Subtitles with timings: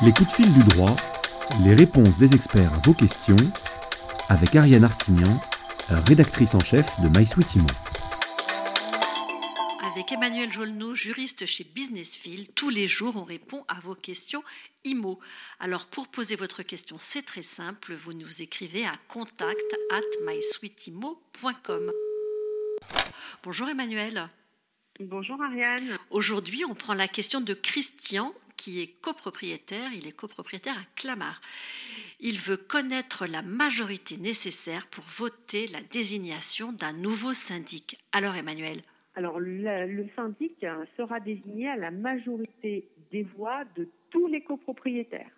[0.00, 0.94] Les coups de fil du droit,
[1.64, 3.36] les réponses des experts à vos questions,
[4.28, 5.40] avec Ariane Artignan,
[5.88, 7.66] rédactrice en chef de MySweetImo.
[9.92, 14.44] Avec Emmanuel Jolneau, juriste chez Businessfield, tous les jours on répond à vos questions
[14.84, 15.18] IMO.
[15.58, 21.90] Alors pour poser votre question, c'est très simple, vous nous écrivez à contact at mysweetimo.com.
[23.42, 24.28] Bonjour Emmanuel.
[25.00, 25.98] Bonjour Ariane.
[26.10, 29.90] Aujourd'hui, on prend la question de Christian qui est copropriétaire.
[29.94, 31.40] Il est copropriétaire à Clamart.
[32.20, 37.96] Il veut connaître la majorité nécessaire pour voter la désignation d'un nouveau syndic.
[38.12, 38.82] Alors Emmanuel?
[39.14, 40.64] Alors le, syndic
[40.96, 45.30] sera désigné à la majorité des voix de tous les copropriétaires.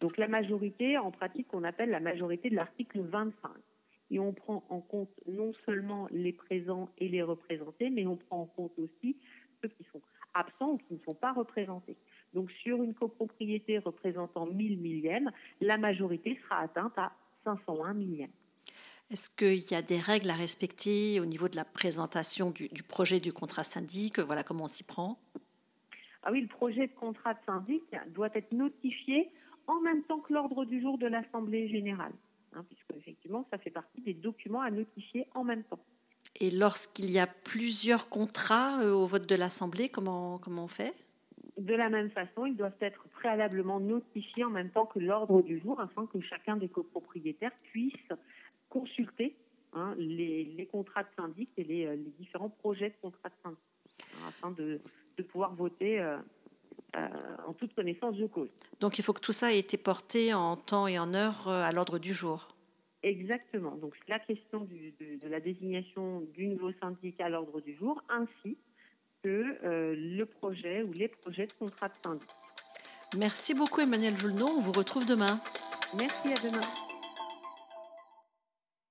[0.00, 3.50] Donc la majorité, en pratique, on appelle la majorité de l'article 25.
[4.10, 8.42] Et on prend en compte non seulement les présents et les représentés, mais on prend
[8.42, 9.16] en compte aussi
[9.62, 10.02] ceux qui sont
[10.34, 11.96] absents ou qui ne sont pas représentés.
[12.34, 17.12] Donc sur une copropriété représentant 1000 millièmes, la majorité sera atteinte à
[17.44, 18.30] 501 millièmes.
[19.10, 23.18] Est-ce qu'il y a des règles à respecter au niveau de la présentation du, projet
[23.18, 24.18] du contrat syndic?
[24.18, 25.18] Voilà comment on s'y prend.
[26.22, 29.30] Ah oui, le projet de contrat de syndic doit être notifié
[29.66, 32.12] en même temps que l'ordre du jour de l'Assemblée générale,
[32.54, 35.80] hein, puisque effectivement, ça fait partie des documents à notifier en même temps.
[36.40, 40.92] Et lorsqu'il y a plusieurs contrats euh, au vote de l'Assemblée, comment, comment on fait?
[41.58, 45.60] De la même façon, ils doivent être préalablement notifiés en même temps que l'ordre du
[45.60, 48.08] jour afin que chacun des copropriétaires puisse
[48.68, 49.36] consulter
[49.72, 53.60] hein, les, contrats de syndic et les, différents projets de contrats de syndic
[54.14, 54.80] hein, afin de,
[55.28, 56.16] pouvoir voter euh,
[56.96, 57.08] euh,
[57.46, 58.50] en toute connaissance de cause.
[58.80, 61.62] Donc il faut que tout ça ait été porté en temps et en heure euh,
[61.62, 62.48] à l'ordre du jour.
[63.04, 63.76] Exactement.
[63.76, 68.56] Donc la question de, de, la désignation du nouveau syndic à l'ordre du jour, ainsi
[69.24, 72.28] que euh, le projet ou les projets de contrat de syndic.
[73.16, 74.48] Merci beaucoup Emmanuel Joulneau.
[74.48, 75.40] On vous retrouve demain.
[75.96, 76.60] Merci, à demain.